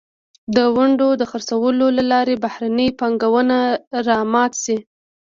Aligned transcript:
د 0.55 0.57
ونډو 0.75 1.09
د 1.17 1.23
خرڅلاو 1.31 1.69
له 1.97 2.03
لارې 2.11 2.35
بهرنۍ 2.43 2.89
پانګونه 2.99 3.57
را 4.07 4.19
مات 4.33 4.53
شي. 4.63 4.77